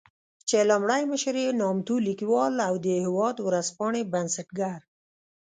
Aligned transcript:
چې 0.47 0.57
لومړی 0.69 1.01
مشر 1.11 1.35
يې 1.43 1.49
نامتو 1.61 1.95
ليکوال 2.07 2.53
او 2.67 2.73
د 2.85 2.87
"هېواد" 3.03 3.37
ورځپاڼې 3.47 4.01
بنسټګر 4.13 4.79